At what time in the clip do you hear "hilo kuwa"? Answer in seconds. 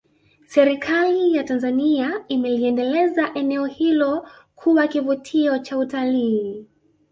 3.65-4.87